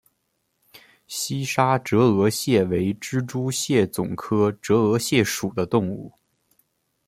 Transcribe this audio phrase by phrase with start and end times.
[1.05, 6.11] 西沙折额蟹为蜘蛛蟹总科折额蟹属的动物。